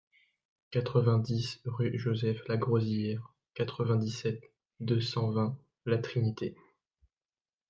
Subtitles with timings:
[0.71, 4.43] quatre-vingt-dix rue Joseph Lagrosilliere, quatre-vingt-dix-sept,
[4.79, 6.55] deux cent vingt, La Trinité